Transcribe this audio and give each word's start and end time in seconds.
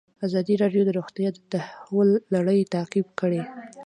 ازادي 0.27 0.55
راډیو 0.61 0.81
د 0.85 0.89
روغتیا 0.97 1.29
د 1.33 1.37
تحول 1.53 2.09
لړۍ 2.35 2.59
تعقیب 2.73 3.07
کړې. 3.19 3.41